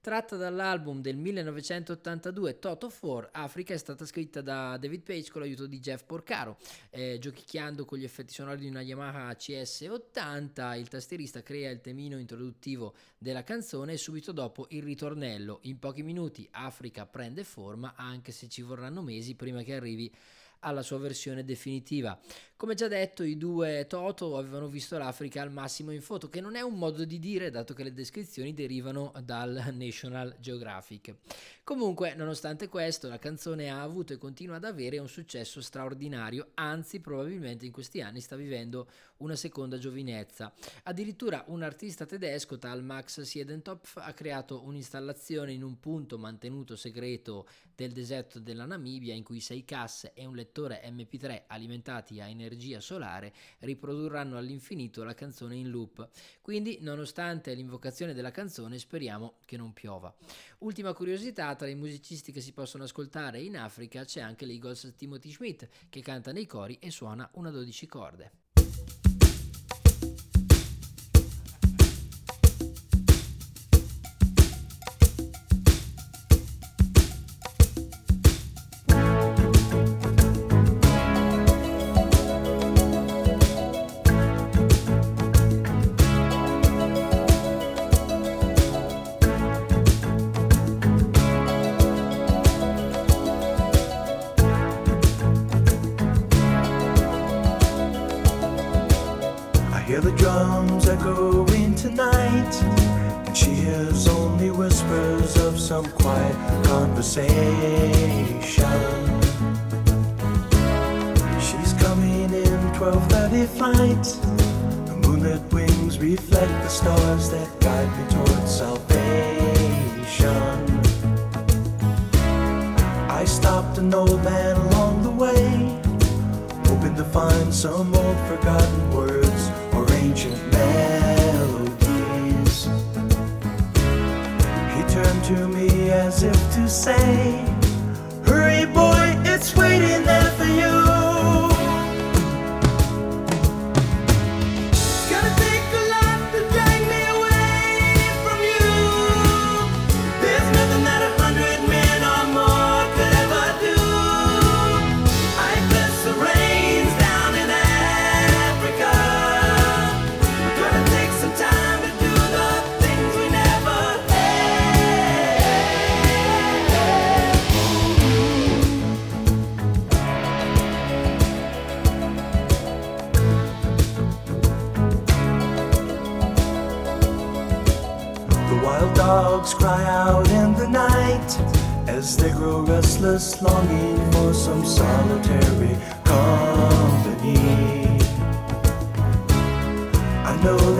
Tratta 0.00 0.36
dall'album 0.36 1.00
del 1.00 1.16
1982 1.16 2.60
Toto 2.60 2.88
4, 2.88 3.30
Africa 3.32 3.74
è 3.74 3.76
stata 3.76 4.06
scritta 4.06 4.40
da 4.40 4.76
David 4.76 5.02
Page 5.02 5.28
con 5.32 5.40
l'aiuto 5.40 5.66
di 5.66 5.80
Jeff 5.80 6.04
Porcaro. 6.04 6.56
Eh, 6.90 7.18
giochicchiando 7.18 7.84
con 7.84 7.98
gli 7.98 8.04
effetti 8.04 8.32
sonori 8.32 8.60
di 8.60 8.68
una 8.68 8.80
Yamaha 8.80 9.32
CS80, 9.32 10.78
il 10.78 10.88
tastierista 10.88 11.42
crea 11.42 11.70
il 11.70 11.80
temino 11.80 12.16
introduttivo 12.16 12.94
della 13.18 13.42
canzone 13.42 13.94
e 13.94 13.96
subito 13.96 14.30
dopo 14.30 14.66
il 14.70 14.84
ritornello. 14.84 15.58
In 15.62 15.80
pochi 15.80 16.04
minuti 16.04 16.46
Africa 16.52 17.04
prende 17.04 17.42
forma, 17.42 17.94
anche 17.96 18.30
se 18.30 18.48
ci 18.48 18.62
vorranno 18.62 19.02
mesi 19.02 19.34
prima 19.34 19.62
che 19.62 19.74
arrivi 19.74 20.14
alla 20.60 20.82
sua 20.82 20.98
versione 20.98 21.44
definitiva. 21.44 22.18
Come 22.56 22.74
già 22.74 22.88
detto, 22.88 23.22
i 23.22 23.36
due 23.36 23.86
Toto 23.86 24.36
avevano 24.36 24.66
visto 24.66 24.98
l'Africa 24.98 25.42
al 25.42 25.52
massimo 25.52 25.92
in 25.92 26.02
foto, 26.02 26.28
che 26.28 26.40
non 26.40 26.56
è 26.56 26.60
un 26.60 26.74
modo 26.74 27.04
di 27.04 27.20
dire, 27.20 27.50
dato 27.50 27.72
che 27.72 27.84
le 27.84 27.92
descrizioni 27.92 28.52
derivano 28.52 29.12
dal 29.22 29.72
National 29.74 30.34
Geographic. 30.40 31.14
Comunque, 31.62 32.14
nonostante 32.14 32.68
questo, 32.68 33.08
la 33.08 33.20
canzone 33.20 33.70
ha 33.70 33.80
avuto 33.80 34.12
e 34.12 34.18
continua 34.18 34.56
ad 34.56 34.64
avere 34.64 34.98
un 34.98 35.08
successo 35.08 35.60
straordinario, 35.60 36.48
anzi 36.54 36.98
probabilmente 36.98 37.64
in 37.64 37.70
questi 37.70 38.00
anni 38.00 38.20
sta 38.20 38.34
vivendo 38.34 38.88
una 39.18 39.36
seconda 39.36 39.78
giovinezza. 39.78 40.52
Addirittura 40.84 41.44
un 41.48 41.62
artista 41.62 42.06
tedesco, 42.06 42.58
tal 42.58 42.82
Max 42.82 43.20
Siedentopf, 43.20 43.96
ha 43.96 44.12
creato 44.12 44.64
un'installazione 44.64 45.52
in 45.52 45.62
un 45.62 45.78
punto 45.80 46.18
mantenuto 46.18 46.76
segreto 46.76 47.48
del 47.74 47.92
deserto 47.92 48.40
della 48.40 48.66
Namibia 48.66 49.14
in 49.14 49.22
cui 49.22 49.40
sei 49.40 49.64
casse 49.64 50.12
e 50.14 50.26
un 50.26 50.34
lettore 50.34 50.82
MP3 50.84 51.44
alimentati 51.46 52.20
a 52.20 52.28
energia 52.28 52.80
solare 52.80 53.32
riprodurranno 53.60 54.36
all'infinito 54.36 55.04
la 55.04 55.14
canzone 55.14 55.56
in 55.56 55.70
loop. 55.70 56.08
Quindi, 56.40 56.78
nonostante 56.80 57.54
l'invocazione 57.54 58.14
della 58.14 58.30
canzone, 58.30 58.78
speriamo 58.78 59.38
che 59.44 59.56
non 59.56 59.72
piova. 59.72 60.14
Ultima 60.58 60.92
curiosità, 60.92 61.54
tra 61.54 61.68
i 61.68 61.74
musicisti 61.74 62.32
che 62.32 62.40
si 62.40 62.52
possono 62.52 62.84
ascoltare 62.84 63.40
in 63.40 63.56
Africa 63.56 64.04
c'è 64.04 64.20
anche 64.20 64.44
l'Eagles 64.44 64.94
Timothy 64.96 65.30
Schmidt 65.30 65.68
che 65.88 66.00
canta 66.00 66.32
nei 66.32 66.46
cori 66.46 66.78
e 66.80 66.90
suona 66.90 67.28
una 67.34 67.50
12 67.50 67.86
corde. 67.86 68.32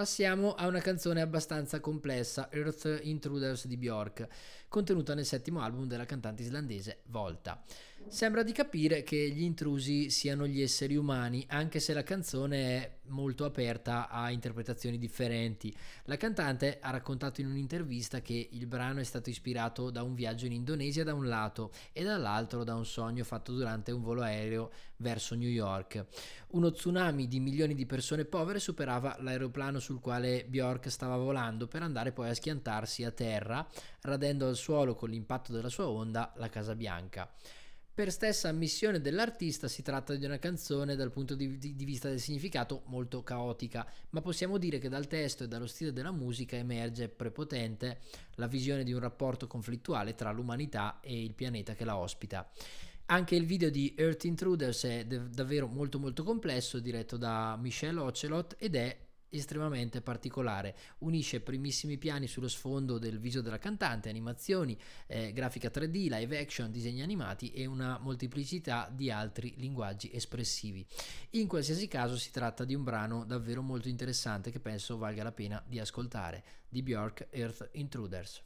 Passiamo 0.00 0.54
a 0.54 0.66
una 0.66 0.80
canzone 0.80 1.20
abbastanza 1.20 1.78
complessa, 1.78 2.50
Earth 2.50 3.00
Intruders 3.02 3.66
di 3.66 3.76
Bjork, 3.76 4.26
contenuta 4.66 5.12
nel 5.12 5.26
settimo 5.26 5.60
album 5.60 5.86
della 5.86 6.06
cantante 6.06 6.40
islandese 6.42 7.00
Volta. 7.08 7.62
Sembra 8.06 8.42
di 8.42 8.52
capire 8.52 9.04
che 9.04 9.30
gli 9.30 9.42
intrusi 9.42 10.10
siano 10.10 10.46
gli 10.46 10.60
esseri 10.60 10.96
umani, 10.96 11.44
anche 11.48 11.78
se 11.78 11.94
la 11.94 12.02
canzone 12.02 12.56
è 12.56 12.98
molto 13.10 13.44
aperta 13.44 14.08
a 14.08 14.30
interpretazioni 14.30 14.98
differenti. 14.98 15.74
La 16.04 16.16
cantante 16.16 16.78
ha 16.80 16.90
raccontato 16.90 17.40
in 17.40 17.46
un'intervista 17.46 18.20
che 18.20 18.48
il 18.50 18.66
brano 18.66 18.98
è 18.98 19.04
stato 19.04 19.30
ispirato 19.30 19.90
da 19.90 20.02
un 20.02 20.14
viaggio 20.14 20.46
in 20.46 20.52
Indonesia 20.52 21.04
da 21.04 21.14
un 21.14 21.28
lato 21.28 21.72
e 21.92 22.02
dall'altro 22.02 22.64
da 22.64 22.74
un 22.74 22.84
sogno 22.84 23.22
fatto 23.22 23.52
durante 23.52 23.92
un 23.92 24.02
volo 24.02 24.22
aereo 24.22 24.72
verso 24.96 25.36
New 25.36 25.48
York. 25.48 26.04
Uno 26.48 26.72
tsunami 26.72 27.28
di 27.28 27.38
milioni 27.38 27.74
di 27.74 27.86
persone 27.86 28.24
povere 28.24 28.58
superava 28.58 29.16
l'aeroplano 29.20 29.78
sul 29.78 30.00
quale 30.00 30.44
Bjork 30.48 30.90
stava 30.90 31.16
volando 31.16 31.68
per 31.68 31.82
andare 31.82 32.10
poi 32.10 32.28
a 32.28 32.34
schiantarsi 32.34 33.04
a 33.04 33.12
terra, 33.12 33.66
radendo 34.02 34.48
al 34.48 34.56
suolo 34.56 34.94
con 34.94 35.10
l'impatto 35.10 35.52
della 35.52 35.68
sua 35.68 35.88
onda 35.88 36.32
la 36.36 36.48
Casa 36.48 36.74
Bianca. 36.74 37.32
Per 38.00 38.10
stessa 38.10 38.48
ammissione 38.48 39.02
dell'artista 39.02 39.68
si 39.68 39.82
tratta 39.82 40.14
di 40.14 40.24
una 40.24 40.38
canzone 40.38 40.96
dal 40.96 41.10
punto 41.10 41.34
di, 41.34 41.58
di- 41.58 41.76
di 41.76 41.84
vista 41.84 42.08
del 42.08 42.18
significato 42.18 42.80
molto 42.86 43.22
caotica, 43.22 43.86
ma 44.12 44.22
possiamo 44.22 44.56
dire 44.56 44.78
che 44.78 44.88
dal 44.88 45.06
testo 45.06 45.44
e 45.44 45.48
dallo 45.48 45.66
stile 45.66 45.92
della 45.92 46.10
musica 46.10 46.56
emerge 46.56 47.10
prepotente 47.10 47.98
la 48.36 48.46
visione 48.46 48.84
di 48.84 48.94
un 48.94 49.00
rapporto 49.00 49.46
conflittuale 49.46 50.14
tra 50.14 50.32
l'umanità 50.32 51.00
e 51.02 51.22
il 51.22 51.34
pianeta 51.34 51.74
che 51.74 51.84
la 51.84 51.98
ospita. 51.98 52.50
Anche 53.04 53.34
il 53.34 53.44
video 53.44 53.68
di 53.68 53.94
Earth 53.98 54.24
Intruders 54.24 54.84
è 54.84 55.04
dev- 55.04 55.28
davvero 55.28 55.66
molto 55.66 55.98
molto 55.98 56.24
complesso, 56.24 56.78
diretto 56.78 57.18
da 57.18 57.54
Michelle 57.60 58.00
Ocelot 58.00 58.56
ed 58.58 58.76
è 58.76 58.96
estremamente 59.30 60.00
particolare. 60.00 60.76
Unisce 60.98 61.40
primissimi 61.40 61.98
piani 61.98 62.26
sullo 62.26 62.48
sfondo 62.48 62.98
del 62.98 63.18
viso 63.18 63.40
della 63.40 63.58
cantante, 63.58 64.08
animazioni, 64.08 64.78
eh, 65.06 65.32
grafica 65.32 65.68
3D, 65.68 66.08
live 66.08 66.38
action, 66.38 66.70
disegni 66.70 67.02
animati 67.02 67.52
e 67.52 67.66
una 67.66 67.98
molteplicità 67.98 68.90
di 68.92 69.10
altri 69.10 69.54
linguaggi 69.56 70.10
espressivi. 70.12 70.86
In 71.30 71.46
qualsiasi 71.46 71.88
caso 71.88 72.16
si 72.16 72.30
tratta 72.30 72.64
di 72.64 72.74
un 72.74 72.84
brano 72.84 73.24
davvero 73.24 73.62
molto 73.62 73.88
interessante 73.88 74.50
che 74.50 74.60
penso 74.60 74.98
valga 74.98 75.22
la 75.22 75.32
pena 75.32 75.62
di 75.66 75.78
ascoltare, 75.78 76.44
di 76.68 76.82
Bjork 76.82 77.28
Earth 77.30 77.68
Intruders. 77.72 78.42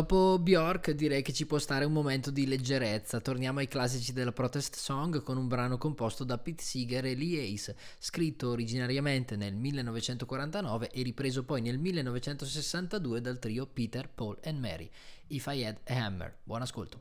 Dopo 0.00 0.38
Bjork 0.38 0.92
direi 0.92 1.20
che 1.20 1.34
ci 1.34 1.44
può 1.44 1.58
stare 1.58 1.84
un 1.84 1.92
momento 1.92 2.30
di 2.30 2.46
leggerezza. 2.46 3.20
Torniamo 3.20 3.58
ai 3.58 3.68
classici 3.68 4.14
della 4.14 4.32
protest 4.32 4.76
song 4.76 5.22
con 5.22 5.36
un 5.36 5.46
brano 5.46 5.76
composto 5.76 6.24
da 6.24 6.38
Pete 6.38 6.62
Seeger 6.62 7.04
e 7.04 7.14
Lee 7.14 7.52
Ace, 7.52 7.76
scritto 7.98 8.48
originariamente 8.48 9.36
nel 9.36 9.54
1949 9.54 10.88
e 10.90 11.02
ripreso 11.02 11.44
poi 11.44 11.60
nel 11.60 11.76
1962 11.78 13.20
dal 13.20 13.38
trio 13.38 13.66
Peter, 13.66 14.08
Paul 14.08 14.38
and 14.44 14.58
Mary. 14.58 14.88
If 15.26 15.44
I 15.46 15.66
Had 15.66 15.80
a 15.86 15.92
Hammer. 15.92 16.34
Buon 16.44 16.62
ascolto. 16.62 17.00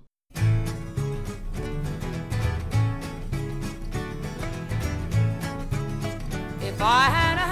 If 6.60 6.82
I 6.82 7.08
had 7.08 7.38
a 7.38 7.49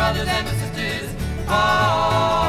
brothers 0.00 0.28
and 0.28 0.46
my 0.46 0.52
sisters, 0.54 1.14
all 1.46 2.39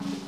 you 0.00 0.21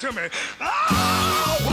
to 0.00 0.12
me. 0.12 0.28
Oh, 0.60 1.65